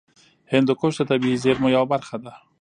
[0.51, 2.33] هندوکش د طبیعي زیرمو یوه برخه ده.